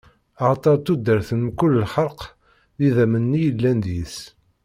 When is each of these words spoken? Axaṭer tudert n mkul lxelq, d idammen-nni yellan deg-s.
Axaṭer 0.47 0.75
tudert 0.85 1.29
n 1.33 1.39
mkul 1.47 1.73
lxelq, 1.83 2.21
d 2.77 2.79
idammen-nni 2.87 3.39
yellan 3.45 3.77
deg-s. 3.85 4.15